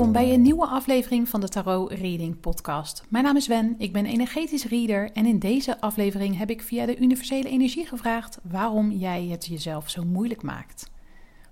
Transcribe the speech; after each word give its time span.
Welkom 0.00 0.22
bij 0.22 0.34
een 0.34 0.42
nieuwe 0.42 0.66
aflevering 0.66 1.28
van 1.28 1.40
de 1.40 1.48
Tarot 1.48 1.92
Reading 1.92 2.40
Podcast. 2.40 3.04
Mijn 3.08 3.24
naam 3.24 3.36
is 3.36 3.46
Wen, 3.46 3.74
ik 3.78 3.92
ben 3.92 4.06
energetisch 4.06 4.64
reader 4.64 5.12
en 5.12 5.26
in 5.26 5.38
deze 5.38 5.80
aflevering 5.80 6.38
heb 6.38 6.50
ik 6.50 6.62
via 6.62 6.86
de 6.86 6.98
universele 6.98 7.48
energie 7.48 7.86
gevraagd 7.86 8.38
waarom 8.42 8.90
jij 8.90 9.26
het 9.26 9.46
jezelf 9.46 9.90
zo 9.90 10.04
moeilijk 10.04 10.42
maakt. 10.42 10.90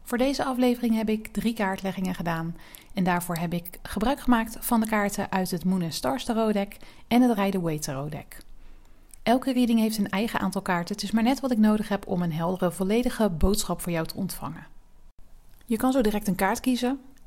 Voor 0.02 0.18
deze 0.18 0.44
aflevering 0.44 0.96
heb 0.96 1.08
ik 1.08 1.26
drie 1.26 1.52
kaartleggingen 1.52 2.14
gedaan 2.14 2.56
en 2.94 3.04
daarvoor 3.04 3.36
heb 3.36 3.52
ik 3.52 3.78
gebruik 3.82 4.20
gemaakt 4.20 4.56
van 4.60 4.80
de 4.80 4.86
kaarten 4.86 5.30
uit 5.30 5.50
het 5.50 5.64
Moon 5.64 5.92
Stars 5.92 6.24
Tarot 6.24 6.52
deck 6.52 6.76
en 7.08 7.22
het 7.22 7.38
Rider 7.38 7.60
Waite 7.60 7.82
Tarot 7.82 8.10
deck. 8.10 8.38
Elke 9.22 9.52
reading 9.52 9.78
heeft 9.78 9.98
een 9.98 10.10
eigen 10.10 10.40
aantal 10.40 10.62
kaarten, 10.62 10.94
het 10.94 11.04
is 11.04 11.10
maar 11.10 11.22
net 11.22 11.40
wat 11.40 11.50
ik 11.50 11.58
nodig 11.58 11.88
heb 11.88 12.06
om 12.06 12.22
een 12.22 12.32
heldere, 12.32 12.72
volledige 12.72 13.30
boodschap 13.30 13.80
voor 13.80 13.92
jou 13.92 14.06
te 14.06 14.16
ontvangen. 14.16 14.66
Je 15.66 15.76
kan 15.76 15.92
zo 15.92 16.00
direct 16.00 16.28
een 16.28 16.34
kaart 16.34 16.60
kiezen 16.60 17.00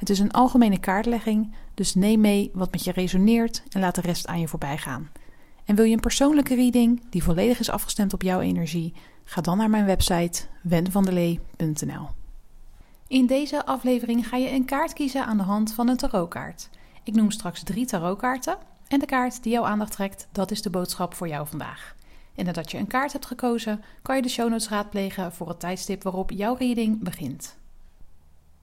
Het 0.00 0.10
is 0.10 0.18
een 0.18 0.30
algemene 0.30 0.78
kaartlegging, 0.78 1.54
dus 1.74 1.94
neem 1.94 2.20
mee 2.20 2.50
wat 2.54 2.70
met 2.70 2.84
je 2.84 2.92
resoneert 2.92 3.62
en 3.68 3.80
laat 3.80 3.94
de 3.94 4.00
rest 4.00 4.26
aan 4.26 4.40
je 4.40 4.48
voorbij 4.48 4.78
gaan. 4.78 5.10
En 5.64 5.74
wil 5.74 5.84
je 5.84 5.94
een 5.94 6.00
persoonlijke 6.00 6.54
reading 6.54 7.02
die 7.10 7.22
volledig 7.22 7.58
is 7.58 7.70
afgestemd 7.70 8.12
op 8.12 8.22
jouw 8.22 8.40
energie? 8.40 8.94
Ga 9.24 9.40
dan 9.40 9.56
naar 9.56 9.70
mijn 9.70 9.84
website 9.84 10.42
wenvandelee.nl. 10.62 12.08
In 13.06 13.26
deze 13.26 13.66
aflevering 13.66 14.28
ga 14.28 14.36
je 14.36 14.50
een 14.50 14.64
kaart 14.64 14.92
kiezen 14.92 15.26
aan 15.26 15.36
de 15.36 15.42
hand 15.42 15.72
van 15.72 15.88
een 15.88 15.96
tarotkaart. 15.96 16.70
Ik 17.04 17.14
noem 17.14 17.30
straks 17.30 17.62
drie 17.62 17.86
tarotkaarten 17.86 18.58
en 18.88 18.98
de 18.98 19.06
kaart 19.06 19.42
die 19.42 19.52
jouw 19.52 19.64
aandacht 19.64 19.92
trekt, 19.92 20.28
dat 20.32 20.50
is 20.50 20.62
de 20.62 20.70
boodschap 20.70 21.14
voor 21.14 21.28
jou 21.28 21.46
vandaag. 21.46 21.94
En 22.34 22.44
nadat 22.44 22.70
je 22.70 22.78
een 22.78 22.86
kaart 22.86 23.12
hebt 23.12 23.26
gekozen, 23.26 23.82
kan 24.02 24.16
je 24.16 24.22
de 24.22 24.28
show 24.28 24.48
notes 24.50 24.68
raadplegen 24.68 25.32
voor 25.32 25.48
het 25.48 25.60
tijdstip 25.60 26.02
waarop 26.02 26.30
jouw 26.30 26.54
reading 26.54 27.02
begint. 27.02 27.58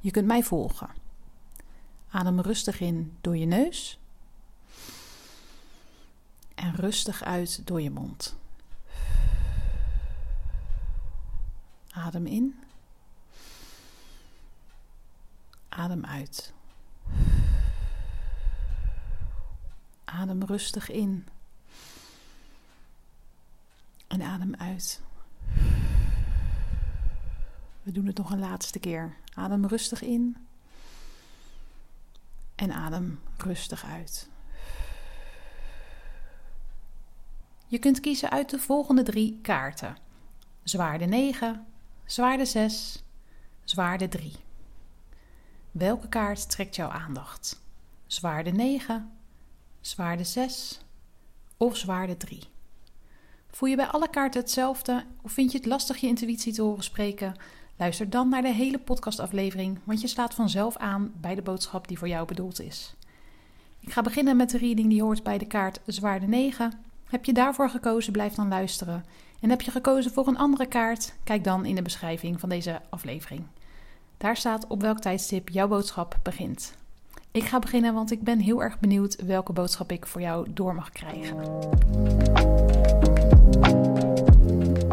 Je 0.00 0.10
kunt 0.10 0.26
mij 0.26 0.42
volgen. 0.42 0.90
Adem 2.10 2.40
rustig 2.40 2.80
in 2.80 3.16
door 3.20 3.36
je 3.36 3.46
neus 3.46 3.98
en 6.54 6.74
rustig 6.74 7.22
uit 7.22 7.66
door 7.66 7.80
je 7.80 7.90
mond. 7.90 8.36
Adem 11.90 12.26
in. 12.26 12.60
Adem 15.68 16.04
uit. 16.04 16.52
Adem 20.04 20.42
rustig 20.42 20.90
in. 20.90 21.28
En 24.06 24.22
adem 24.22 24.54
uit. 24.54 25.00
We 27.82 27.92
doen 27.92 28.06
het 28.06 28.16
nog 28.16 28.30
een 28.30 28.38
laatste 28.38 28.78
keer. 28.78 29.16
Adem 29.40 29.66
rustig 29.66 30.02
in. 30.02 30.36
En 32.54 32.72
adem 32.72 33.20
rustig 33.36 33.84
uit. 33.84 34.28
Je 37.66 37.78
kunt 37.78 38.00
kiezen 38.00 38.30
uit 38.30 38.50
de 38.50 38.58
volgende 38.58 39.02
drie 39.02 39.38
kaarten: 39.42 39.96
zwaarde 40.62 41.04
9, 41.04 41.66
zwaarde 42.04 42.44
6, 42.44 43.02
zwaarde 43.64 44.08
3. 44.08 44.32
Welke 45.70 46.08
kaart 46.08 46.50
trekt 46.50 46.76
jouw 46.76 46.88
aandacht? 46.88 47.62
Zwaarde 48.06 48.50
9, 48.50 49.12
zwaarde 49.80 50.24
6 50.24 50.80
of 51.56 51.76
zwaarde 51.76 52.16
3? 52.16 52.42
Voel 53.50 53.68
je 53.68 53.76
bij 53.76 53.86
alle 53.86 54.10
kaarten 54.10 54.40
hetzelfde 54.40 55.04
of 55.22 55.32
vind 55.32 55.52
je 55.52 55.58
het 55.58 55.66
lastig 55.66 55.96
je 55.96 56.06
intuïtie 56.06 56.52
te 56.52 56.62
horen 56.62 56.84
spreken? 56.84 57.34
Luister 57.80 58.10
dan 58.10 58.28
naar 58.28 58.42
de 58.42 58.52
hele 58.52 58.78
podcastaflevering, 58.78 59.78
want 59.84 60.00
je 60.00 60.06
slaat 60.06 60.34
vanzelf 60.34 60.76
aan 60.76 61.12
bij 61.20 61.34
de 61.34 61.42
boodschap 61.42 61.88
die 61.88 61.98
voor 61.98 62.08
jou 62.08 62.26
bedoeld 62.26 62.60
is. 62.60 62.94
Ik 63.80 63.92
ga 63.92 64.02
beginnen 64.02 64.36
met 64.36 64.50
de 64.50 64.58
reading 64.58 64.88
die 64.88 65.02
hoort 65.02 65.22
bij 65.22 65.38
de 65.38 65.46
kaart 65.46 65.80
Zwaarde 65.86 66.26
9. 66.26 66.72
Heb 67.08 67.24
je 67.24 67.32
daarvoor 67.32 67.70
gekozen, 67.70 68.12
blijf 68.12 68.34
dan 68.34 68.48
luisteren. 68.48 69.04
En 69.40 69.50
heb 69.50 69.60
je 69.60 69.70
gekozen 69.70 70.10
voor 70.10 70.26
een 70.26 70.36
andere 70.36 70.66
kaart, 70.66 71.14
kijk 71.24 71.44
dan 71.44 71.64
in 71.64 71.74
de 71.74 71.82
beschrijving 71.82 72.40
van 72.40 72.48
deze 72.48 72.80
aflevering. 72.88 73.42
Daar 74.16 74.36
staat 74.36 74.66
op 74.66 74.80
welk 74.80 74.98
tijdstip 74.98 75.48
jouw 75.48 75.68
boodschap 75.68 76.18
begint. 76.22 76.74
Ik 77.30 77.44
ga 77.44 77.58
beginnen, 77.58 77.94
want 77.94 78.10
ik 78.10 78.22
ben 78.22 78.38
heel 78.38 78.62
erg 78.62 78.78
benieuwd 78.78 79.24
welke 79.24 79.52
boodschap 79.52 79.92
ik 79.92 80.06
voor 80.06 80.20
jou 80.20 80.52
door 80.52 80.74
mag 80.74 80.90
krijgen. 80.90 81.36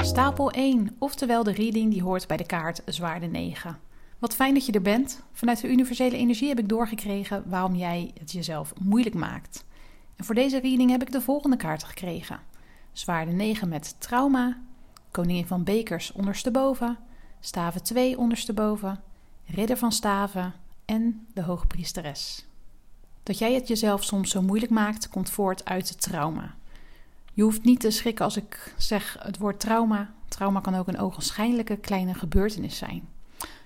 Stapel 0.08 0.52
1, 0.52 0.96
oftewel 1.00 1.44
de 1.44 1.52
reading 1.52 1.92
die 1.92 2.04
hoort 2.04 2.28
bij 2.28 2.38
de 2.38 2.46
kaart 2.46 2.82
Zwaarde 2.86 3.26
9. 3.26 3.80
Wat 4.20 4.36
fijn 4.36 4.54
dat 4.54 4.66
je 4.66 4.72
er 4.72 4.82
bent. 4.82 5.24
Vanuit 5.32 5.62
de 5.62 5.68
universele 5.68 6.18
energie 6.18 6.48
heb 6.48 6.60
ik 6.60 6.70
doorgekregen 6.70 7.44
waarom 7.50 7.76
jij 7.76 8.12
het 8.20 8.32
jezelf 8.32 8.74
moeilijk 8.80 9.16
maakt. 9.16 9.66
En 10.16 10.26
voor 10.26 10.36
deze 10.36 10.60
reading 10.60 10.92
heb 10.92 11.02
ik 11.02 11.12
de 11.12 11.22
volgende 11.22 11.58
kaarten 11.58 11.88
gekregen: 11.88 12.40
Zwaarde 12.92 13.32
9 13.32 13.70
met 13.70 13.96
trauma, 14.00 14.58
Koningin 15.12 15.48
van 15.48 15.64
Bekers 15.64 16.12
ondersteboven, 16.12 16.98
Staven 17.40 17.84
2 17.84 18.18
ondersteboven, 18.18 19.00
Ridder 19.46 19.78
van 19.78 19.92
Staven 19.92 20.54
en 20.86 21.28
de 21.34 21.42
Hoogpriesteres. 21.42 22.46
Dat 23.24 23.38
jij 23.38 23.54
het 23.54 23.68
jezelf 23.68 24.04
soms 24.04 24.30
zo 24.30 24.42
moeilijk 24.42 24.72
maakt, 24.72 25.10
komt 25.10 25.30
voort 25.30 25.66
uit 25.66 25.90
het 25.90 26.02
trauma. 26.02 26.56
Je 27.38 27.44
hoeft 27.44 27.64
niet 27.64 27.80
te 27.80 27.92
schrikken 27.92 28.26
als 28.26 28.38
ik 28.38 28.74
zeg 28.78 29.18
het 29.20 29.38
woord 29.38 29.60
trauma. 29.60 30.14
Trauma 30.28 30.60
kan 30.60 30.76
ook 30.76 30.88
een 30.88 31.00
ogenschijnlijke 31.00 31.78
kleine 31.78 32.14
gebeurtenis 32.14 32.78
zijn. 32.78 33.08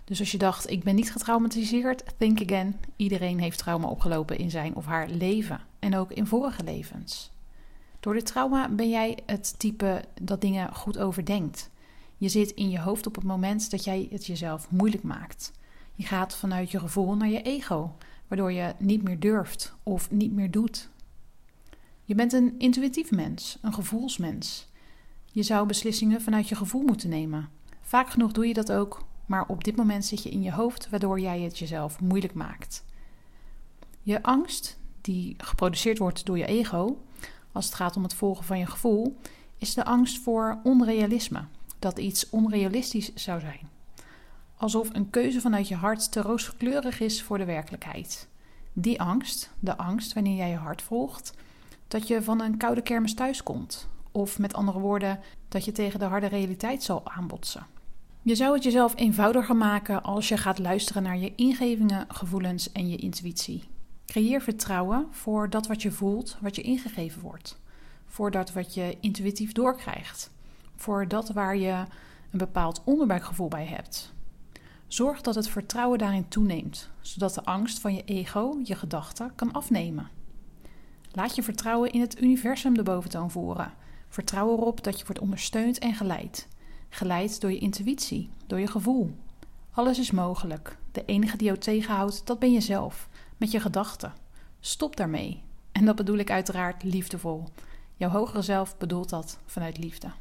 Dus 0.04 0.20
als 0.20 0.32
je 0.32 0.38
dacht, 0.38 0.70
ik 0.70 0.84
ben 0.84 0.96
niet 0.96 1.12
getraumatiseerd, 1.12 2.04
think 2.18 2.42
again. 2.42 2.80
Iedereen 2.96 3.40
heeft 3.40 3.58
trauma 3.58 3.88
opgelopen 3.88 4.38
in 4.38 4.50
zijn 4.50 4.76
of 4.76 4.86
haar 4.86 5.10
leven 5.10 5.60
en 5.80 5.96
ook 5.96 6.12
in 6.12 6.28
vorige 6.28 6.64
levens. 6.64 7.32
Door 8.00 8.14
dit 8.14 8.26
trauma 8.26 8.70
ben 8.70 8.90
jij 8.90 9.18
het 9.26 9.60
type 9.60 10.04
dat 10.22 10.42
dingen 10.42 10.76
goed 10.76 10.98
overdenkt. 10.98 11.70
Je 12.18 12.30
zit 12.30 12.52
in 12.52 12.70
je 12.70 12.80
hoofd 12.80 13.08
op 13.08 13.16
het 13.16 13.24
moment 13.24 13.72
dat 13.72 13.84
jij 13.84 14.08
het 14.12 14.26
jezelf 14.26 14.72
moeilijk 14.72 15.04
maakt. 15.04 15.52
Je 15.96 16.04
gaat 16.04 16.36
vanuit 16.36 16.72
je 16.72 16.80
gevoel 16.80 17.16
naar 17.16 17.30
je 17.30 17.42
ego, 17.42 17.96
waardoor 18.28 18.52
je 18.52 18.74
niet 18.78 19.04
meer 19.04 19.20
durft 19.20 19.74
of 19.84 20.12
niet 20.12 20.32
meer 20.32 20.52
doet 20.52 20.90
je 22.12 22.18
bent 22.18 22.34
een 22.34 22.56
intuïtief 22.58 23.12
mens, 23.12 23.58
een 23.62 23.74
gevoelsmens. 23.74 24.68
Je 25.26 25.44
zou 25.44 25.68
beslissingen 25.68 26.22
vanuit 26.22 26.50
je 26.50 26.56
gevoel 26.56 26.82
moeten 26.82 27.10
nemen. 27.10 27.50
Vaak 27.82 28.10
genoeg 28.10 28.32
doe 28.32 28.48
je 28.48 28.54
dat 28.54 28.72
ook, 28.72 29.06
maar 29.26 29.46
op 29.48 29.64
dit 29.64 29.76
moment 29.76 30.06
zit 30.06 30.24
je 30.24 30.30
in 30.30 30.42
je 30.42 30.52
hoofd 30.52 30.90
waardoor 30.90 31.20
jij 31.20 31.40
het 31.40 31.60
jezelf 31.60 32.00
moeilijk 32.00 32.34
maakt. 32.34 32.84
Je 34.02 34.24
angst, 34.24 34.78
die 35.02 35.36
geproduceerd 35.38 35.98
wordt 35.98 36.26
door 36.26 36.38
je 36.38 36.46
ego, 36.46 37.02
als 37.52 37.66
het 37.66 37.74
gaat 37.74 37.96
om 37.96 38.04
het 38.04 38.14
volgen 38.14 38.46
van 38.46 38.60
je 38.60 38.66
gevoel, 38.66 39.18
is 39.58 39.74
de 39.74 39.86
angst 39.86 40.20
voor 40.20 40.60
onrealisme, 40.64 41.46
dat 41.80 42.00
iets 42.00 42.30
onrealistisch 42.30 43.14
zou 43.14 43.40
zijn. 43.40 43.70
Alsof 44.58 44.90
een 44.94 45.10
keuze 45.10 45.42
vanuit 45.42 45.68
je 45.68 45.76
hart 45.76 46.12
te 46.12 46.22
rooskleurig 46.22 47.00
is 47.00 47.24
voor 47.24 47.38
de 47.38 47.46
werkelijkheid. 47.46 48.28
Die 48.74 49.02
angst, 49.02 49.52
de 49.60 49.78
angst 49.78 50.14
wanneer 50.14 50.36
jij 50.36 50.50
je 50.50 50.56
hart 50.56 50.82
volgt, 50.82 51.34
dat 51.92 52.08
je 52.08 52.22
van 52.22 52.42
een 52.42 52.58
koude 52.58 52.82
kermis 52.82 53.14
thuis 53.14 53.44
komt. 53.44 53.88
Of 54.12 54.40
met 54.40 54.54
andere 54.54 54.80
woorden, 54.80 55.20
dat 55.48 55.66
je 55.66 55.72
tegen 55.72 56.00
de 56.00 56.06
harde 56.06 56.28
realiteit 56.28 56.84
zal 56.84 57.02
aanbotsen. 57.04 57.66
Je 58.22 58.36
zou 58.36 58.54
het 58.54 58.64
jezelf 58.64 58.94
eenvoudiger 58.96 59.56
maken 59.56 60.04
als 60.04 60.28
je 60.28 60.38
gaat 60.38 60.60
luisteren 60.60 61.04
naar 61.04 61.18
je 61.18 61.36
ingevingen, 61.36 62.06
gevoelens 62.08 62.72
en 62.72 62.90
je 62.90 62.96
intuïtie. 62.96 63.64
Creëer 64.06 64.42
vertrouwen 64.42 65.08
voor 65.10 65.50
dat 65.50 65.68
wat 65.68 65.82
je 65.82 65.92
voelt, 65.92 66.38
wat 66.42 66.56
je 66.56 66.62
ingegeven 66.62 67.22
wordt. 67.22 67.60
Voor 68.06 68.32
dat 68.32 68.54
wat 68.54 68.74
je 68.74 68.98
intuïtief 69.00 69.52
doorkrijgt. 69.52 70.32
Voor 70.76 71.08
dat 71.08 71.30
waar 71.30 71.58
je 71.58 71.86
een 72.32 72.40
bepaald 72.40 72.82
onderbuikgevoel 72.84 73.48
bij 73.48 73.66
hebt. 73.66 74.14
Zorg 74.88 75.22
dat 75.22 75.36
het 75.36 75.50
vertrouwen 75.50 76.00
daarin 76.00 76.28
toeneemt, 76.28 76.90
zodat 77.02 77.34
de 77.34 77.44
angst 77.44 77.80
van 77.80 77.94
je 77.94 78.04
ego, 78.04 78.60
je 78.64 78.76
gedachten, 78.76 79.32
kan 79.36 79.52
afnemen. 79.52 80.21
Laat 81.14 81.36
je 81.36 81.44
vertrouwen 81.44 81.92
in 81.92 82.02
het 82.02 82.22
universum 82.22 82.74
de 82.74 82.84
boventoon 82.84 83.32
voeren. 83.32 83.74
Vertrouw 84.10 84.52
erop 84.52 84.84
dat 84.84 85.00
je 85.00 85.06
wordt 85.06 85.22
ondersteund 85.22 85.80
en 85.80 85.94
geleid. 85.94 86.48
Geleid 86.90 87.42
door 87.42 87.52
je 87.52 87.60
intuïtie, 87.60 88.30
door 88.48 88.60
je 88.60 88.68
gevoel. 88.68 89.16
Alles 89.72 90.00
is 90.00 90.12
mogelijk. 90.12 90.78
De 90.92 91.06
enige 91.06 91.38
die 91.38 91.48
jou 91.48 91.60
tegenhoudt, 91.60 92.28
dat 92.28 92.40
ben 92.40 92.52
jezelf, 92.52 93.10
met 93.38 93.52
je 93.52 93.60
gedachten. 93.60 94.14
Stop 94.60 94.96
daarmee. 94.96 95.44
En 95.72 95.86
dat 95.86 95.96
bedoel 95.96 96.18
ik 96.18 96.32
uiteraard 96.32 96.84
liefdevol. 96.84 97.44
Jouw 97.96 98.10
hogere 98.10 98.42
zelf 98.42 98.78
bedoelt 98.78 99.10
dat 99.10 99.40
vanuit 99.46 99.78
liefde. 99.78 100.12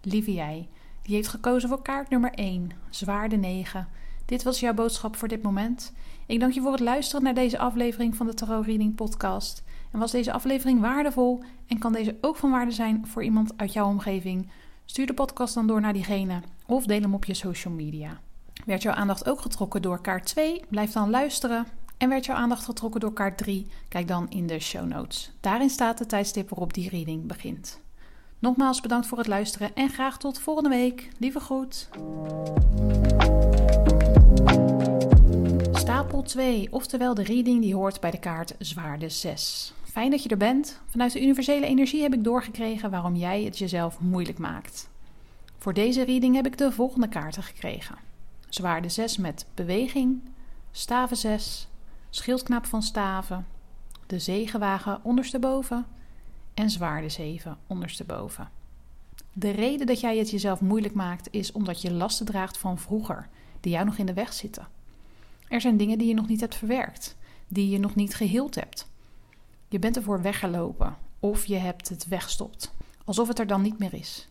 Lieve 0.00 0.32
jij, 0.32 0.68
die 1.02 1.14
heeft 1.14 1.28
gekozen 1.28 1.68
voor 1.68 1.82
kaart 1.82 2.08
nummer 2.10 2.32
1, 2.32 2.70
zwaarde 2.90 3.36
9. 3.36 3.88
Dit 4.26 4.42
was 4.42 4.60
jouw 4.60 4.74
boodschap 4.74 5.16
voor 5.16 5.28
dit 5.28 5.42
moment. 5.42 5.92
Ik 6.26 6.40
dank 6.40 6.52
je 6.52 6.60
voor 6.60 6.72
het 6.72 6.80
luisteren 6.80 7.22
naar 7.22 7.34
deze 7.34 7.58
aflevering 7.58 8.16
van 8.16 8.26
de 8.26 8.34
Tarot 8.34 8.66
Reading 8.66 8.94
Podcast. 8.94 9.62
En 9.92 9.98
was 9.98 10.10
deze 10.10 10.32
aflevering 10.32 10.80
waardevol 10.80 11.42
en 11.66 11.78
kan 11.78 11.92
deze 11.92 12.16
ook 12.20 12.36
van 12.36 12.50
waarde 12.50 12.70
zijn 12.70 13.06
voor 13.06 13.24
iemand 13.24 13.52
uit 13.56 13.72
jouw 13.72 13.88
omgeving? 13.88 14.50
Stuur 14.84 15.06
de 15.06 15.14
podcast 15.14 15.54
dan 15.54 15.66
door 15.66 15.80
naar 15.80 15.92
diegene 15.92 16.40
of 16.66 16.84
deel 16.86 17.00
hem 17.00 17.14
op 17.14 17.24
je 17.24 17.34
social 17.34 17.74
media. 17.74 18.20
Werd 18.66 18.82
jouw 18.82 18.94
aandacht 18.94 19.28
ook 19.28 19.40
getrokken 19.40 19.82
door 19.82 20.00
kaart 20.00 20.26
2? 20.26 20.62
Blijf 20.68 20.92
dan 20.92 21.10
luisteren. 21.10 21.66
En 21.96 22.08
werd 22.08 22.24
jouw 22.24 22.36
aandacht 22.36 22.64
getrokken 22.64 23.00
door 23.00 23.12
kaart 23.12 23.38
3? 23.38 23.66
Kijk 23.88 24.08
dan 24.08 24.30
in 24.30 24.46
de 24.46 24.58
show 24.58 24.86
notes. 24.86 25.32
Daarin 25.40 25.70
staat 25.70 25.98
de 25.98 26.06
tijdstip 26.06 26.48
waarop 26.48 26.74
die 26.74 26.88
reading 26.88 27.26
begint. 27.26 27.80
Nogmaals 28.38 28.80
bedankt 28.80 29.06
voor 29.06 29.18
het 29.18 29.26
luisteren 29.26 29.74
en 29.74 29.88
graag 29.88 30.18
tot 30.18 30.38
volgende 30.38 30.68
week. 30.68 31.08
Lieve 31.18 31.40
groet. 31.40 31.88
Stapel 36.14 36.32
2, 36.32 36.68
oftewel 36.70 37.14
de 37.14 37.22
reading 37.22 37.60
die 37.60 37.74
hoort 37.74 38.00
bij 38.00 38.10
de 38.10 38.18
kaart 38.18 38.54
Zwaarde 38.58 39.08
6. 39.08 39.72
Fijn 39.82 40.10
dat 40.10 40.22
je 40.22 40.28
er 40.28 40.36
bent. 40.36 40.80
Vanuit 40.86 41.12
de 41.12 41.22
universele 41.22 41.66
energie 41.66 42.02
heb 42.02 42.14
ik 42.14 42.24
doorgekregen 42.24 42.90
waarom 42.90 43.16
jij 43.16 43.42
het 43.42 43.58
jezelf 43.58 44.00
moeilijk 44.00 44.38
maakt. 44.38 44.88
Voor 45.58 45.74
deze 45.74 46.04
reading 46.04 46.34
heb 46.34 46.46
ik 46.46 46.58
de 46.58 46.72
volgende 46.72 47.08
kaarten 47.08 47.42
gekregen: 47.42 47.96
Zwaarde 48.48 48.88
6 48.88 49.16
met 49.16 49.46
beweging, 49.54 50.20
staven 50.70 51.16
6, 51.16 51.68
schildknap 52.10 52.66
van 52.66 52.82
staven, 52.82 53.46
de 54.06 54.18
zegenwagen 54.18 55.00
ondersteboven 55.02 55.86
en 56.54 56.70
zwaarde 56.70 57.08
7 57.08 57.58
ondersteboven. 57.66 58.48
De 59.32 59.50
reden 59.50 59.86
dat 59.86 60.00
jij 60.00 60.18
het 60.18 60.30
jezelf 60.30 60.60
moeilijk 60.60 60.94
maakt 60.94 61.28
is 61.30 61.52
omdat 61.52 61.82
je 61.82 61.92
lasten 61.92 62.26
draagt 62.26 62.58
van 62.58 62.78
vroeger, 62.78 63.28
die 63.60 63.72
jou 63.72 63.84
nog 63.84 63.96
in 63.96 64.06
de 64.06 64.14
weg 64.14 64.32
zitten. 64.32 64.73
Er 65.48 65.60
zijn 65.60 65.76
dingen 65.76 65.98
die 65.98 66.08
je 66.08 66.14
nog 66.14 66.28
niet 66.28 66.40
hebt 66.40 66.54
verwerkt, 66.54 67.16
die 67.48 67.68
je 67.68 67.78
nog 67.78 67.94
niet 67.94 68.14
geheeld 68.14 68.54
hebt. 68.54 68.88
Je 69.68 69.78
bent 69.78 69.96
ervoor 69.96 70.22
weggelopen 70.22 70.96
of 71.20 71.46
je 71.46 71.56
hebt 71.56 71.88
het 71.88 72.06
weggestopt, 72.06 72.74
alsof 73.04 73.28
het 73.28 73.38
er 73.38 73.46
dan 73.46 73.62
niet 73.62 73.78
meer 73.78 73.94
is. 73.94 74.28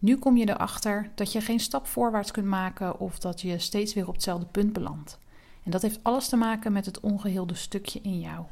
Nu 0.00 0.16
kom 0.16 0.36
je 0.36 0.48
erachter 0.48 1.10
dat 1.14 1.32
je 1.32 1.40
geen 1.40 1.60
stap 1.60 1.86
voorwaarts 1.86 2.30
kunt 2.30 2.46
maken 2.46 3.00
of 3.00 3.18
dat 3.18 3.40
je 3.40 3.58
steeds 3.58 3.94
weer 3.94 4.08
op 4.08 4.14
hetzelfde 4.14 4.46
punt 4.46 4.72
belandt. 4.72 5.18
En 5.64 5.70
dat 5.70 5.82
heeft 5.82 6.04
alles 6.04 6.28
te 6.28 6.36
maken 6.36 6.72
met 6.72 6.86
het 6.86 7.00
ongeheelde 7.00 7.54
stukje 7.54 8.00
in 8.00 8.20
jou. 8.20 8.44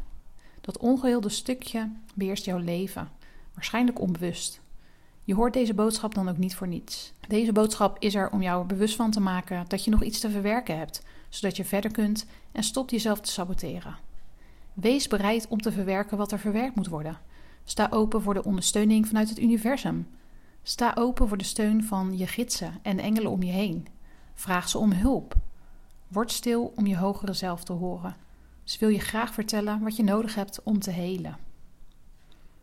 Dat 0.61 0.79
ongeheelde 0.79 1.29
stukje 1.29 1.93
beheerst 2.15 2.45
jouw 2.45 2.59
leven, 2.59 3.11
waarschijnlijk 3.55 4.01
onbewust. 4.01 4.61
Je 5.27 5.35
hoort 5.35 5.53
deze 5.53 5.75
boodschap 5.75 6.15
dan 6.15 6.29
ook 6.29 6.37
niet 6.37 6.55
voor 6.55 6.69
niets. 6.69 7.13
Deze 7.29 7.53
boodschap 7.53 7.97
is 7.99 8.15
er 8.15 8.31
om 8.31 8.43
jou 8.43 8.61
er 8.61 8.67
bewust 8.67 8.97
van 8.97 9.11
te 9.11 9.21
maken 9.21 9.65
dat 9.69 9.85
je 9.85 9.91
nog 9.91 10.03
iets 10.03 10.21
te 10.21 10.31
verwerken 10.31 10.79
hebt, 10.79 11.03
zodat 11.29 11.57
je 11.57 11.65
verder 11.65 11.91
kunt 11.91 12.27
en 12.53 12.63
stopt 12.63 12.91
jezelf 12.91 13.21
te 13.21 13.31
saboteren. 13.31 13.97
Wees 14.75 15.09
bereid 15.09 15.49
om 15.49 15.61
te 15.61 15.73
verwerken 15.73 16.17
wat 16.17 16.33
er 16.33 16.39
verwerkt 16.39 16.77
moet 16.77 16.89
worden. 16.89 17.19
Sta 17.65 17.89
open 17.91 18.23
voor 18.23 18.35
de 18.35 18.45
ondersteuning 18.45 19.07
vanuit 19.07 19.29
het 19.29 19.41
universum. 19.41 20.09
Sta 20.63 20.93
open 20.95 21.29
voor 21.29 21.39
de 21.39 21.45
steun 21.45 21.85
van 21.85 22.19
je 22.19 22.27
gidsen 22.27 22.75
en 22.83 22.99
engelen 22.99 23.31
om 23.31 23.43
je 23.43 23.53
heen. 23.53 23.87
Vraag 24.35 24.69
ze 24.69 24.79
om 24.79 24.93
hulp. 24.93 25.35
Word 26.09 26.33
stil 26.33 26.73
om 26.77 26.87
je 26.87 26.97
hogere 26.97 27.33
zelf 27.33 27.65
te 27.65 27.73
horen. 27.73 28.17
Ze 28.65 28.79
wil 28.79 28.89
je 28.89 29.01
graag 29.01 29.35
vertellen 29.35 29.81
wat 29.81 29.97
je 29.97 30.05
nodig 30.05 30.35
hebt 30.35 30.63
om 30.63 30.79
te 30.79 30.91
helen. 30.91 31.37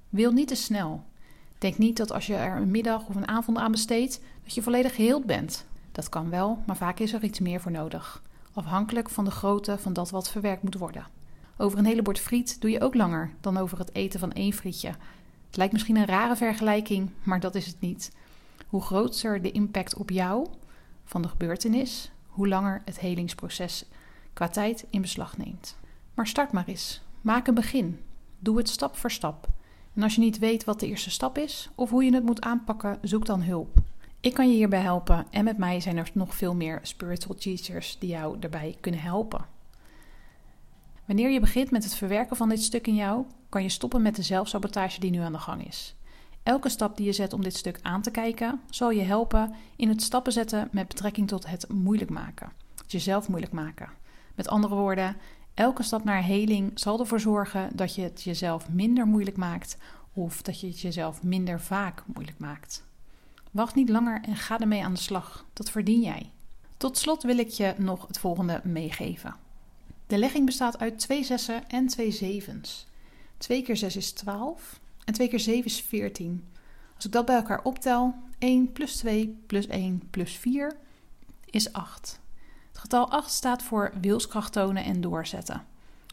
Wil 0.10 0.32
niet 0.32 0.48
te 0.48 0.56
snel. 0.56 1.04
Denk 1.64 1.78
niet 1.78 1.98
dat 1.98 2.12
als 2.12 2.28
je 2.28 2.36
er 2.36 2.56
een 2.56 2.72
middag 2.72 3.08
of 3.08 3.16
een 3.16 3.28
avond 3.28 3.58
aan 3.58 3.72
besteedt, 3.72 4.22
dat 4.44 4.54
je 4.54 4.62
volledig 4.62 4.96
geheeld 4.96 5.26
bent. 5.26 5.66
Dat 5.92 6.10
kan 6.10 6.30
wel, 6.30 6.64
maar 6.66 6.76
vaak 6.76 7.00
is 7.00 7.14
er 7.14 7.24
iets 7.24 7.40
meer 7.40 7.62
voor 7.62 7.72
nodig. 7.72 8.22
Afhankelijk 8.54 9.10
van 9.10 9.26
de 9.26 9.32
grootte 9.32 9.78
van 9.78 9.94
dat 9.94 10.10
wat 10.10 10.30
verwerkt 10.30 10.64
moet 10.64 10.78
worden. 10.78 11.08
Over 11.58 11.80
een 11.80 11.86
hele 11.86 12.02
bord 12.02 12.20
friet 12.20 12.62
doe 12.62 12.70
je 12.70 12.82
ook 12.82 12.94
langer 12.94 13.34
dan 13.42 13.58
over 13.58 13.78
het 13.78 13.96
eten 13.96 14.20
van 14.20 14.32
één 14.32 14.54
frietje. 14.54 14.88
Het 15.48 15.58
lijkt 15.58 15.74
misschien 15.74 15.96
een 15.96 16.06
rare 16.06 16.36
vergelijking, 16.36 17.10
maar 17.24 17.40
dat 17.40 17.56
is 17.56 17.68
het 17.68 17.80
niet. 17.80 18.12
Hoe 18.68 18.82
groter 18.82 19.42
de 19.42 19.52
impact 19.52 19.96
op 19.96 20.10
jou 20.10 20.48
van 21.04 21.22
de 21.22 21.28
gebeurtenis, 21.28 22.12
hoe 22.28 22.48
langer 22.48 22.82
het 22.86 23.00
helingsproces 23.00 23.86
qua 24.34 24.48
tijd 24.48 24.86
in 24.90 25.02
beslag 25.02 25.38
neemt. 25.38 25.78
Maar 26.14 26.28
start 26.28 26.52
maar 26.52 26.68
eens. 26.68 27.02
Maak 27.22 27.48
een 27.48 27.54
begin. 27.54 28.00
Doe 28.40 28.58
het 28.58 28.70
stap 28.70 28.98
voor 28.98 29.12
stap. 29.12 29.53
En 29.94 30.04
als 30.04 30.16
je 30.16 30.22
niet 30.22 30.40
weet 30.40 30.64
wat 30.64 30.80
de 30.80 30.88
eerste 30.88 31.12
stap 31.12 31.38
is 31.38 31.70
of 31.76 31.90
hoe 31.90 32.04
je 32.04 32.14
het 32.14 32.24
moet 32.24 32.42
aanpakken, 32.42 32.98
zoek 33.02 33.26
dan 33.26 33.42
hulp. 33.42 33.78
Ik 34.20 34.34
kan 34.34 34.50
je 34.50 34.56
hierbij 34.56 34.80
helpen 34.80 35.26
en 35.30 35.44
met 35.44 35.58
mij 35.58 35.80
zijn 35.80 35.98
er 35.98 36.10
nog 36.14 36.36
veel 36.36 36.56
meer 36.56 36.80
spiritual 36.82 37.36
teachers 37.36 38.00
die 38.00 38.10
jou 38.10 38.40
daarbij 38.40 38.78
kunnen 38.80 39.02
helpen. 39.02 39.46
Wanneer 41.06 41.30
je 41.30 41.40
begint 41.40 41.72
met 41.72 41.84
het 41.84 41.96
verwerken 41.96 42.36
van 42.36 42.50
dit 42.50 42.64
stuk 42.64 42.88
in 42.88 42.96
jou, 42.96 43.26
kan 43.50 43.64
je 43.64 43.70
stoppen 43.70 44.02
met 44.02 44.16
de 44.16 44.22
zelfsabotage 44.22 45.00
die 45.00 45.12
nu 45.12 45.20
aan 45.20 45.32
de 45.32 45.40
gang 45.40 45.68
is. 45.68 45.96
Elke 46.44 46.70
stap 46.70 46.98
die 46.98 47.06
je 47.06 47.14
zet 47.14 47.34
om 47.34 47.44
dit 47.44 47.56
stuk 47.56 47.80
aan 47.82 48.02
te 48.02 48.12
kijken, 48.12 48.62
zal 48.70 48.92
je 48.92 49.02
helpen 49.02 49.54
in 49.76 49.90
het 49.90 50.02
stappen 50.02 50.32
zetten 50.32 50.70
met 50.72 50.88
betrekking 50.88 51.28
tot 51.28 51.48
het 51.48 51.70
moeilijk 51.70 52.10
maken. 52.10 52.52
Het 52.82 52.92
jezelf 52.92 53.28
moeilijk 53.28 53.54
maken. 53.54 53.90
Met 54.36 54.48
andere 54.48 54.76
woorden, 54.76 55.16
elke 55.54 55.84
stap 55.84 56.04
naar 56.04 56.24
heling 56.24 56.72
zal 56.80 57.00
ervoor 57.00 57.20
zorgen 57.20 57.70
dat 57.76 57.96
je 57.96 58.02
het 58.02 58.24
jezelf 58.24 58.70
minder 58.70 59.06
moeilijk 59.06 59.38
maakt 59.38 59.78
of 60.14 60.42
dat 60.42 60.60
je 60.60 60.68
het 60.68 60.80
jezelf 60.80 61.24
minder 61.24 61.62
vaak 61.62 62.04
moeilijk 62.06 62.40
maakt. 62.40 62.84
Wacht 63.52 63.76
niet 63.76 63.90
langer 63.90 64.22
en 64.22 64.36
ga 64.36 64.60
ermee 64.60 64.84
aan 64.84 64.94
de 64.94 65.00
slag. 65.00 65.46
Dat 65.54 65.70
verdien 65.70 66.02
jij. 66.02 66.32
Tot 66.78 66.98
slot 66.98 67.24
wil 67.24 67.38
ik 67.38 67.50
je 67.50 67.74
nog 67.78 68.08
het 68.08 68.20
volgende 68.20 68.62
meegeven. 68.64 69.36
De 70.08 70.18
legging 70.18 70.46
bestaat 70.46 70.80
uit 70.80 71.00
twee 71.00 71.24
zessen 71.24 71.70
en 71.70 71.88
twee 71.88 72.12
zevens. 72.12 72.88
2 73.38 73.64
keer 73.64 73.78
6 73.78 73.96
is 73.96 74.12
12 74.12 74.80
en 75.06 75.14
2 75.14 75.28
keer 75.28 75.40
7 75.40 75.66
is 75.66 75.82
14. 75.82 76.48
Als 76.96 77.06
ik 77.06 77.12
dat 77.12 77.26
bij 77.26 77.36
elkaar 77.36 77.64
optel, 77.64 78.16
1 78.38 78.72
plus 78.72 78.96
2 78.96 79.38
plus 79.48 79.68
1 79.68 80.02
plus 80.10 80.38
4 80.38 80.78
is 81.50 81.74
8. 81.74 82.20
Het 82.74 82.82
getal 82.82 83.12
8 83.12 83.32
staat 83.32 83.64
voor 83.64 83.92
wilskracht 84.02 84.52
tonen 84.52 84.84
en 84.84 85.02
doorzetten. 85.02 85.66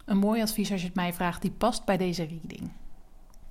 Een 0.05 0.19
mooi 0.19 0.43
advies 0.43 0.73
als 0.73 0.81
je 0.81 0.87
het 0.87 0.97
mij 0.97 1.13
vraagt, 1.13 1.43
die 1.43 1.51
past 1.51 1.85
bij 1.85 1.97
deze 1.97 2.25
reading. 2.25 2.73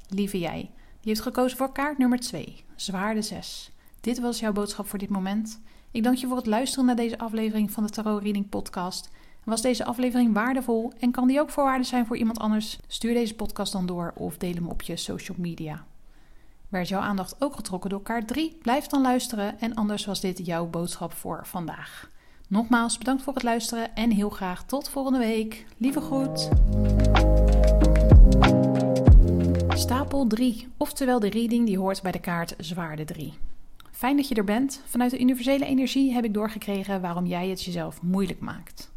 Lieve 0.08 0.40
jij, 0.40 0.60
die 1.00 1.10
heeft 1.10 1.22
gekozen 1.22 1.58
voor 1.58 1.72
kaart 1.72 1.98
nummer 1.98 2.20
2, 2.20 2.64
zwaarde 2.76 3.22
6. 3.22 3.72
Dit 4.02 4.20
was 4.20 4.40
jouw 4.40 4.52
boodschap 4.52 4.88
voor 4.88 5.00
dit 5.00 5.10
moment. 5.10 5.62
Ik 5.92 6.04
dank 6.04 6.18
je 6.18 6.28
voor 6.28 6.38
het 6.38 6.46
luisteren 6.46 6.86
naar 6.86 6.96
deze 6.96 7.18
aflevering 7.18 7.72
van 7.72 7.84
de 7.84 7.90
Tarot 7.90 8.22
Reading 8.24 8.50
Podcast. 8.50 9.10
Was 9.44 9.62
deze 9.62 9.86
aflevering 9.86 10.34
waardevol 10.34 10.94
en 11.00 11.12
kan 11.12 11.28
die 11.28 11.40
ook 11.40 11.50
voorwaarde 11.50 11.84
zijn 11.84 12.06
voor 12.06 12.18
iemand 12.18 12.40
anders? 12.40 12.80
Stuur 12.88 13.14
deze 13.14 13.36
podcast 13.36 13.72
dan 13.72 13.86
door 13.86 14.14
of 14.16 14.38
deel 14.38 14.54
hem 14.54 14.68
op 14.68 14.82
je 14.82 14.98
social 14.98 15.38
media. 15.40 15.86
Werd 16.68 16.88
jouw 16.88 17.02
aandacht 17.02 17.42
ook 17.42 17.56
getrokken 17.56 17.90
door 17.90 18.02
kaart 18.02 18.28
3? 18.28 18.58
Blijf 18.62 18.88
dan 18.88 19.02
luisteren 19.02 19.60
en 19.60 19.76
anders 19.76 20.06
was 20.06 20.20
dit 20.20 20.46
jouw 20.46 20.66
boodschap 20.66 21.14
voor 21.14 21.46
vandaag. 21.46 22.10
Nogmaals 22.50 22.98
bedankt 22.98 23.24
voor 23.24 23.34
het 23.34 23.44
luisteren 23.44 23.96
en 23.96 24.12
heel 24.12 24.30
graag 24.30 24.64
tot 24.64 24.90
volgende 24.90 25.20
week. 25.20 25.66
Lieve 25.78 26.02
groet. 26.02 26.50
Stapel 29.80 29.80
Stapel 29.80 30.28
3, 30.28 30.68
oftewel 30.78 31.20
de 31.20 31.30
reading 31.30 31.66
die 31.66 31.78
hoort 31.78 32.02
bij 32.02 32.12
de 32.12 32.20
kaart 32.20 32.54
Zwaarde 32.58 33.06
3. 33.06 33.34
Fijn 33.92 34.16
dat 34.16 34.28
je 34.28 34.36
er 34.36 34.44
bent. 34.44 34.82
Vanuit 34.86 35.12
de 35.12 35.20
universele 35.20 35.66
energie 35.66 36.14
heb 36.14 36.24
ik 36.24 36.34
doorgekregen 36.34 37.02
waarom 37.02 37.26
jij 37.26 37.48
het 37.48 37.64
jezelf 37.64 38.02
moeilijk 38.02 38.40
maakt. 38.40 38.92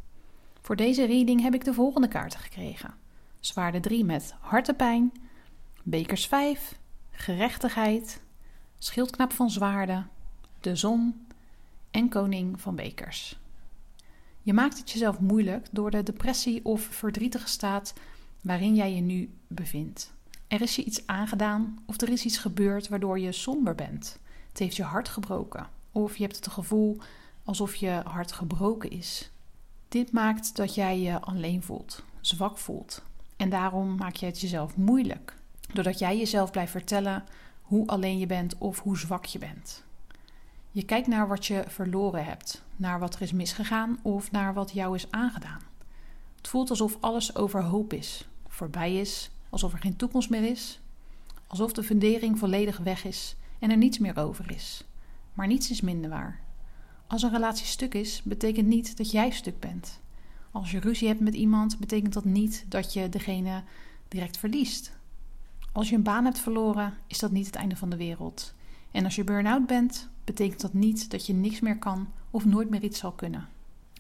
Voor 0.61 0.76
deze 0.76 1.04
reading 1.04 1.42
heb 1.42 1.54
ik 1.54 1.64
de 1.64 1.75
volgende 1.75 2.09
kaarten 2.09 2.40
gekregen: 2.40 2.94
Zwaarde 3.40 3.80
3 3.80 4.04
met 4.04 4.35
hartepijn, 4.40 5.12
bekers 5.82 6.26
5, 6.26 6.78
gerechtigheid, 7.11 8.23
schildknap 8.78 9.32
van 9.32 9.50
zwaarden, 9.50 10.09
de 10.61 10.76
zon 10.76 11.26
en 11.90 12.09
koning 12.09 12.61
van 12.61 12.75
bekers. 12.75 13.40
Je 14.43 14.53
maakt 14.53 14.79
het 14.79 14.91
jezelf 14.91 15.21
moeilijk 15.21 15.67
door 15.71 15.91
de 15.91 16.03
depressie 16.03 16.65
of 16.65 16.83
verdrietige 16.83 17.49
staat 17.49 17.93
waarin 18.41 18.75
jij 18.75 18.95
je 18.95 19.01
nu 19.01 19.31
bevindt. 19.47 20.13
Er 20.49 20.61
is 20.61 20.77
je 20.77 20.85
iets 20.85 21.07
aangedaan 21.07 21.79
of 21.87 22.01
er 22.01 22.09
is 22.09 22.25
iets 22.25 22.39
gebeurd 22.39 22.89
waardoor 22.89 23.19
je 23.19 23.33
somber 23.33 23.75
bent. 23.75 24.19
Het 24.49 24.59
heeft 24.59 24.77
je 24.77 24.83
hart 24.83 25.09
gebroken 25.09 25.69
of 25.93 26.17
je 26.17 26.23
hebt 26.23 26.37
het 26.37 26.47
gevoel 26.47 26.99
alsof 27.45 27.75
je 27.75 28.01
hart 28.05 28.33
gebroken 28.33 28.91
is. 28.91 29.31
Dit 29.89 30.13
maakt 30.13 30.57
dat 30.57 30.75
jij 30.75 31.01
je 31.01 31.21
alleen 31.21 31.63
voelt, 31.63 32.05
zwak 32.21 32.59
voelt. 32.59 33.03
En 33.37 33.51
daarom 33.51 33.97
maak 33.97 34.17
je 34.17 34.27
het 34.27 34.41
jezelf 34.41 34.77
moeilijk. 34.77 35.37
Doordat 35.73 35.99
jij 35.99 36.19
jezelf 36.19 36.51
blijft 36.51 36.71
vertellen 36.71 37.25
hoe 37.63 37.87
alleen 37.87 38.19
je 38.19 38.27
bent 38.27 38.59
of 38.59 38.81
hoe 38.81 38.99
zwak 38.99 39.25
je 39.25 39.39
bent. 39.39 39.85
Je 40.75 40.85
kijkt 40.85 41.07
naar 41.07 41.29
wat 41.29 41.47
je 41.47 41.64
verloren 41.69 42.25
hebt, 42.25 42.62
naar 42.76 42.99
wat 42.99 43.14
er 43.14 43.23
is 43.23 43.33
misgegaan 43.33 43.99
of 44.02 44.31
naar 44.31 44.55
wat 44.55 44.73
jou 44.73 44.95
is 44.95 45.11
aangedaan. 45.11 45.61
Het 46.37 46.49
voelt 46.49 46.71
alsof 46.71 46.97
alles 47.00 47.37
overhoop 47.37 47.93
is, 47.93 48.29
voorbij 48.49 48.97
is, 48.97 49.31
alsof 49.50 49.73
er 49.73 49.79
geen 49.79 49.97
toekomst 49.97 50.31
meer 50.31 50.50
is, 50.50 50.81
alsof 51.47 51.73
de 51.73 51.83
fundering 51.83 52.38
volledig 52.38 52.79
weg 52.79 53.05
is 53.05 53.37
en 53.59 53.71
er 53.71 53.76
niets 53.76 53.99
meer 53.99 54.19
over 54.19 54.50
is. 54.50 54.85
Maar 55.35 55.47
niets 55.47 55.71
is 55.71 55.81
minder 55.81 56.11
waar. 56.11 56.41
Als 57.07 57.23
een 57.23 57.33
relatie 57.33 57.67
stuk 57.67 57.95
is, 57.95 58.23
betekent 58.23 58.67
niet 58.67 58.97
dat 58.97 59.11
jij 59.11 59.31
stuk 59.31 59.61
bent. 59.61 60.00
Als 60.50 60.71
je 60.71 60.81
ruzie 60.81 61.09
hebt 61.09 61.21
met 61.21 61.35
iemand, 61.35 61.79
betekent 61.79 62.12
dat 62.12 62.25
niet 62.25 62.64
dat 62.69 62.93
je 62.93 63.09
degene 63.09 63.62
direct 64.09 64.37
verliest. 64.37 64.93
Als 65.73 65.88
je 65.88 65.95
een 65.97 66.02
baan 66.02 66.25
hebt 66.25 66.38
verloren, 66.38 66.95
is 67.07 67.19
dat 67.19 67.31
niet 67.31 67.47
het 67.47 67.55
einde 67.55 67.76
van 67.76 67.91
de 67.91 67.97
wereld. 67.97 68.55
En 68.91 69.05
als 69.05 69.14
je 69.14 69.25
burn-out 69.25 69.67
bent, 69.67 70.11
betekent 70.25 70.61
dat 70.61 70.73
niet 70.73 71.11
dat 71.11 71.26
je 71.26 71.33
niks 71.33 71.61
meer 71.61 71.79
kan 71.79 72.09
of 72.31 72.45
nooit 72.45 72.71
meer 72.71 72.83
iets 72.83 72.99
zal 72.99 73.12
kunnen. 73.12 73.49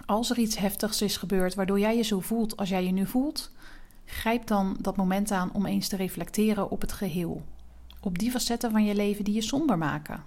Als 0.06 0.30
er 0.30 0.38
iets 0.38 0.56
heftigs 0.56 1.02
is 1.02 1.16
gebeurd 1.16 1.54
waardoor 1.54 1.78
jij 1.78 1.96
je 1.96 2.02
zo 2.02 2.20
voelt 2.20 2.56
als 2.56 2.68
jij 2.68 2.84
je 2.84 2.92
nu 2.92 3.06
voelt, 3.06 3.52
grijp 4.04 4.46
dan 4.46 4.76
dat 4.80 4.96
moment 4.96 5.30
aan 5.30 5.52
om 5.52 5.66
eens 5.66 5.88
te 5.88 5.96
reflecteren 5.96 6.70
op 6.70 6.80
het 6.80 6.92
geheel. 6.92 7.42
Op 8.00 8.18
die 8.18 8.30
facetten 8.30 8.70
van 8.70 8.84
je 8.84 8.94
leven 8.94 9.24
die 9.24 9.34
je 9.34 9.42
somber 9.42 9.78
maken. 9.78 10.24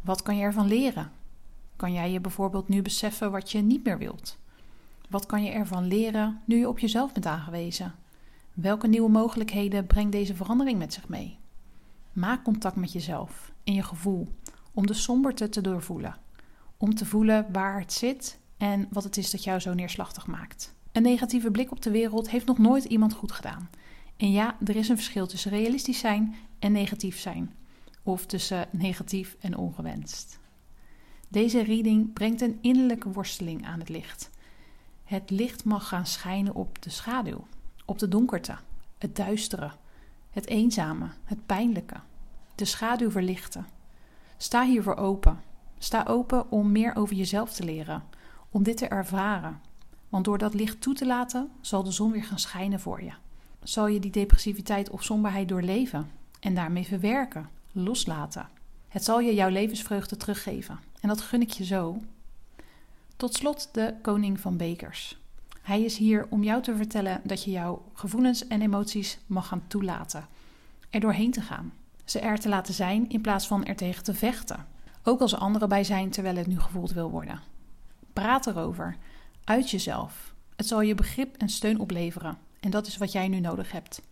Wat 0.00 0.22
kan 0.22 0.36
je 0.36 0.42
ervan 0.42 0.66
leren? 0.66 1.10
Kan 1.76 1.92
jij 1.92 2.10
je 2.10 2.20
bijvoorbeeld 2.20 2.68
nu 2.68 2.82
beseffen 2.82 3.30
wat 3.30 3.50
je 3.50 3.58
niet 3.58 3.84
meer 3.84 3.98
wilt? 3.98 4.38
Wat 5.08 5.26
kan 5.26 5.44
je 5.44 5.50
ervan 5.50 5.86
leren 5.86 6.40
nu 6.44 6.56
je 6.56 6.68
op 6.68 6.78
jezelf 6.78 7.12
bent 7.12 7.26
aangewezen? 7.26 7.94
Welke 8.52 8.88
nieuwe 8.88 9.10
mogelijkheden 9.10 9.86
brengt 9.86 10.12
deze 10.12 10.34
verandering 10.34 10.78
met 10.78 10.92
zich 10.92 11.08
mee? 11.08 11.38
Maak 12.12 12.44
contact 12.44 12.76
met 12.76 12.92
jezelf 12.92 13.52
en 13.64 13.74
je 13.74 13.82
gevoel 13.82 14.28
om 14.74 14.86
de 14.86 14.94
somberte 14.94 15.48
te 15.48 15.60
doorvoelen. 15.60 16.16
Om 16.76 16.94
te 16.94 17.06
voelen 17.06 17.46
waar 17.52 17.80
het 17.80 17.92
zit 17.92 18.38
en 18.56 18.86
wat 18.90 19.04
het 19.04 19.16
is 19.16 19.30
dat 19.30 19.44
jou 19.44 19.60
zo 19.60 19.74
neerslachtig 19.74 20.26
maakt. 20.26 20.74
Een 20.92 21.02
negatieve 21.02 21.50
blik 21.50 21.70
op 21.70 21.82
de 21.82 21.90
wereld 21.90 22.30
heeft 22.30 22.46
nog 22.46 22.58
nooit 22.58 22.84
iemand 22.84 23.12
goed 23.12 23.32
gedaan. 23.32 23.70
En 24.16 24.30
ja, 24.30 24.56
er 24.64 24.76
is 24.76 24.88
een 24.88 24.96
verschil 24.96 25.26
tussen 25.26 25.50
realistisch 25.50 25.98
zijn 25.98 26.34
en 26.58 26.72
negatief 26.72 27.18
zijn. 27.18 27.54
Of 28.02 28.26
tussen 28.26 28.68
negatief 28.70 29.36
en 29.40 29.56
ongewenst. 29.56 30.38
Deze 31.28 31.62
reading 31.62 32.12
brengt 32.12 32.40
een 32.40 32.58
innerlijke 32.60 33.12
worsteling 33.12 33.66
aan 33.66 33.78
het 33.78 33.88
licht. 33.88 34.30
Het 35.04 35.30
licht 35.30 35.64
mag 35.64 35.88
gaan 35.88 36.06
schijnen 36.06 36.54
op 36.54 36.82
de 36.82 36.90
schaduw, 36.90 37.46
op 37.84 37.98
de 37.98 38.08
donkerte, 38.08 38.56
het 38.98 39.16
duistere, 39.16 39.70
het 40.30 40.46
eenzame, 40.46 41.10
het 41.24 41.46
pijnlijke. 41.46 41.96
De 42.54 42.64
schaduw 42.64 43.10
verlichten. 43.10 43.66
Sta 44.36 44.64
hiervoor 44.64 44.96
open. 44.96 45.40
Sta 45.78 46.04
open 46.08 46.50
om 46.50 46.72
meer 46.72 46.96
over 46.96 47.14
jezelf 47.14 47.52
te 47.52 47.64
leren, 47.64 48.02
om 48.50 48.62
dit 48.62 48.76
te 48.76 48.88
ervaren. 48.88 49.60
Want 50.08 50.24
door 50.24 50.38
dat 50.38 50.54
licht 50.54 50.80
toe 50.80 50.94
te 50.94 51.06
laten, 51.06 51.50
zal 51.60 51.82
de 51.82 51.90
zon 51.90 52.12
weer 52.12 52.24
gaan 52.24 52.38
schijnen 52.38 52.80
voor 52.80 53.02
je. 53.02 53.12
Zal 53.62 53.86
je 53.86 54.00
die 54.00 54.10
depressiviteit 54.10 54.90
of 54.90 55.04
somberheid 55.04 55.48
doorleven 55.48 56.10
en 56.40 56.54
daarmee 56.54 56.86
verwerken, 56.86 57.48
loslaten. 57.72 58.48
Het 58.88 59.04
zal 59.04 59.20
je 59.20 59.34
jouw 59.34 59.48
levensvreugde 59.48 60.16
teruggeven. 60.16 60.78
En 61.00 61.08
dat 61.08 61.20
gun 61.20 61.40
ik 61.40 61.50
je 61.50 61.64
zo. 61.64 62.02
Tot 63.16 63.34
slot 63.34 63.68
de 63.72 63.94
koning 64.02 64.40
van 64.40 64.56
bekers. 64.56 65.18
Hij 65.62 65.82
is 65.82 65.96
hier 65.96 66.26
om 66.30 66.42
jou 66.42 66.62
te 66.62 66.76
vertellen 66.76 67.20
dat 67.24 67.44
je 67.44 67.50
jouw 67.50 67.82
gevoelens 67.92 68.46
en 68.46 68.62
emoties 68.62 69.18
mag 69.26 69.46
gaan 69.46 69.62
toelaten. 69.66 70.26
Er 70.90 71.00
doorheen 71.00 71.30
te 71.30 71.40
gaan. 71.40 71.72
Ze 72.04 72.18
er 72.18 72.38
te 72.38 72.48
laten 72.48 72.74
zijn 72.74 73.08
in 73.08 73.20
plaats 73.20 73.46
van 73.46 73.64
er 73.64 73.76
tegen 73.76 74.04
te 74.04 74.14
vechten. 74.14 74.66
Ook 75.02 75.20
als 75.20 75.32
er 75.32 75.38
anderen 75.38 75.68
bij 75.68 75.84
zijn 75.84 76.10
terwijl 76.10 76.36
het 76.36 76.46
nu 76.46 76.60
gevoeld 76.60 76.92
wil 76.92 77.10
worden. 77.10 77.40
Praat 78.12 78.46
erover. 78.46 78.96
Uit 79.44 79.70
jezelf. 79.70 80.34
Het 80.56 80.66
zal 80.66 80.80
je 80.80 80.94
begrip 80.94 81.36
en 81.36 81.48
steun 81.48 81.80
opleveren. 81.80 82.38
En 82.60 82.70
dat 82.70 82.86
is 82.86 82.96
wat 82.96 83.12
jij 83.12 83.28
nu 83.28 83.40
nodig 83.40 83.72
hebt. 83.72 84.02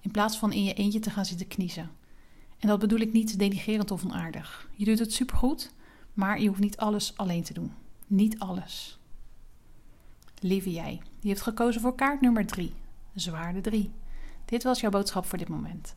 In 0.00 0.10
plaats 0.10 0.38
van 0.38 0.52
in 0.52 0.64
je 0.64 0.74
eentje 0.74 0.98
te 0.98 1.10
gaan 1.10 1.24
zitten 1.24 1.48
kniezen. 1.48 1.90
En 2.58 2.68
dat 2.68 2.78
bedoel 2.78 2.98
ik 2.98 3.12
niet 3.12 3.38
denigerend 3.38 3.90
of 3.90 4.04
onaardig. 4.04 4.68
Je 4.74 4.84
doet 4.84 4.98
het 4.98 5.12
supergoed, 5.12 5.72
maar 6.12 6.40
je 6.40 6.48
hoeft 6.48 6.60
niet 6.60 6.76
alles 6.76 7.16
alleen 7.16 7.42
te 7.42 7.52
doen. 7.52 7.72
Niet 8.06 8.38
alles. 8.38 8.98
Lieve 10.40 10.70
jij, 10.70 11.00
die 11.20 11.30
heeft 11.30 11.42
gekozen 11.42 11.80
voor 11.80 11.94
kaart 11.94 12.20
nummer 12.20 12.46
3, 12.46 12.72
zwaarde 13.14 13.60
3. 13.60 13.90
Dit 14.44 14.62
was 14.62 14.80
jouw 14.80 14.90
boodschap 14.90 15.26
voor 15.26 15.38
dit 15.38 15.48
moment. 15.48 15.94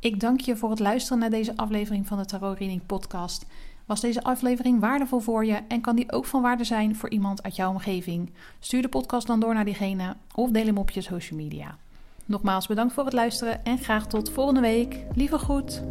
Ik 0.00 0.20
dank 0.20 0.40
je 0.40 0.56
voor 0.56 0.70
het 0.70 0.78
luisteren 0.78 1.18
naar 1.18 1.30
deze 1.30 1.56
aflevering 1.56 2.06
van 2.06 2.18
de 2.18 2.24
Tarot 2.24 2.58
Reading 2.58 2.86
Podcast. 2.86 3.46
Was 3.86 4.00
deze 4.00 4.22
aflevering 4.22 4.80
waardevol 4.80 5.20
voor 5.20 5.44
je 5.44 5.58
en 5.68 5.80
kan 5.80 5.96
die 5.96 6.12
ook 6.12 6.24
van 6.24 6.42
waarde 6.42 6.64
zijn 6.64 6.96
voor 6.96 7.10
iemand 7.10 7.42
uit 7.42 7.56
jouw 7.56 7.70
omgeving? 7.70 8.30
Stuur 8.60 8.82
de 8.82 8.88
podcast 8.88 9.26
dan 9.26 9.40
door 9.40 9.54
naar 9.54 9.64
diegene 9.64 10.16
of 10.34 10.50
deel 10.50 10.66
hem 10.66 10.78
op 10.78 10.90
je 10.90 11.00
social 11.00 11.38
media. 11.38 11.76
Nogmaals 12.24 12.66
bedankt 12.66 12.94
voor 12.94 13.04
het 13.04 13.12
luisteren 13.12 13.64
en 13.64 13.78
graag 13.78 14.06
tot 14.06 14.30
volgende 14.30 14.60
week. 14.60 15.04
Lieve 15.14 15.38
goed. 15.38 15.82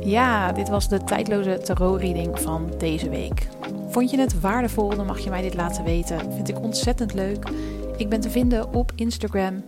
Ja, 0.00 0.52
dit 0.52 0.68
was 0.68 0.88
de 0.88 1.04
tijdloze 1.04 1.60
tarot-reading 1.64 2.40
van 2.40 2.70
deze 2.78 3.08
week. 3.08 3.48
Vond 3.88 4.10
je 4.10 4.18
het 4.18 4.40
waardevol, 4.40 4.88
dan 4.88 5.06
mag 5.06 5.18
je 5.18 5.30
mij 5.30 5.42
dit 5.42 5.54
laten 5.54 5.84
weten. 5.84 6.32
Vind 6.32 6.48
ik 6.48 6.60
ontzettend 6.60 7.14
leuk. 7.14 7.48
Ik 7.96 8.08
ben 8.08 8.20
te 8.20 8.30
vinden 8.30 8.74
op 8.74 8.92
Instagram, 8.94 9.62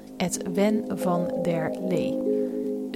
Wen 0.52 0.84
van 0.88 1.32
der 1.42 1.76
Lee. 1.88 2.37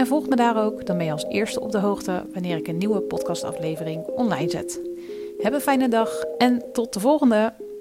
En 0.03 0.09
volg 0.09 0.29
me 0.29 0.37
daar 0.37 0.65
ook, 0.65 0.87
dan 0.87 0.97
ben 0.97 1.07
je 1.07 1.13
als 1.13 1.25
eerste 1.29 1.61
op 1.61 1.73
de 1.73 1.79
hoogte 1.79 2.25
wanneer 2.33 2.57
ik 2.57 2.69
een 2.69 2.79
nieuwe 2.79 3.01
podcastaflevering 3.01 4.07
online 4.07 4.51
zet. 4.51 4.81
Heb 5.39 5.53
een 5.53 5.61
fijne 5.61 5.89
dag 5.89 6.23
en 6.39 6.63
tot 6.73 6.93
de 6.93 7.01
volgende! 7.01 7.72